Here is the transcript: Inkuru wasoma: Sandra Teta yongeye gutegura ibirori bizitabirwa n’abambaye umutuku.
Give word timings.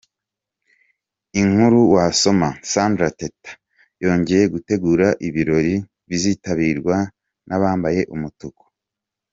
Inkuru 1.41 1.79
wasoma: 1.93 2.49
Sandra 2.71 3.09
Teta 3.19 3.51
yongeye 4.03 4.45
gutegura 4.53 5.07
ibirori 5.27 5.75
bizitabirwa 6.09 6.95
n’abambaye 7.47 8.01
umutuku. 8.15 8.63